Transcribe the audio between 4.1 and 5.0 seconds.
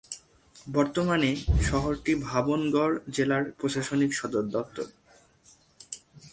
সদর দপ্তর।